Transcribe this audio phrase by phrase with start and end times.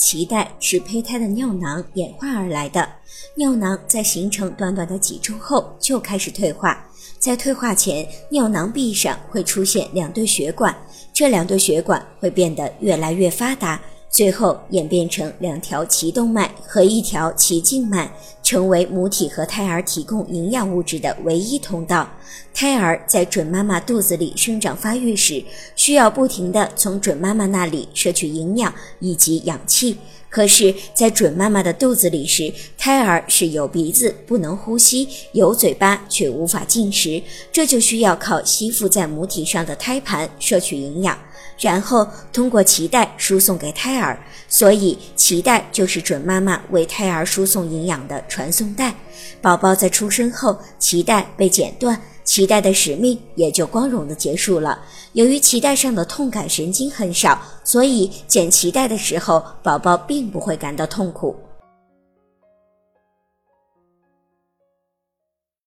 [0.00, 2.88] 脐带是胚胎的尿囊演化而来的，
[3.34, 6.88] 尿囊在形成短短的几周后就开始退化，
[7.18, 10.74] 在退化前，尿囊壁上会出现两对血管，
[11.12, 13.78] 这两对血管会变得越来越发达。
[14.10, 22.08] 最后演变成两条脐动脉和一条脐静脉，成为母体和胎儿提供营养物质的唯一通道。
[22.52, 25.42] 胎儿在准妈妈肚子里生长发育时，
[25.76, 29.96] 需要不停地从准妈妈那里摄取营养以及氧气。
[30.30, 37.20] 可是，在准妈妈的肚子里时，胎儿是有鼻子不能呼吸，有嘴巴却无法进食，
[37.52, 41.18] 这就需要靠吸附在母体上的胎盘摄取营养。
[41.58, 48.94] 然后通过脐带输送给胎儿，所以脐带就是准妈妈为胎儿输送营养的传送带。
[49.42, 54.78] 宝宝在出生后，脐带被剪断，脐带的使命也就光荣的结束了。
[55.12, 61.34] 由于脐带上的痛感神经很少，所以剪脐带的时候，宝宝并不会感到痛苦。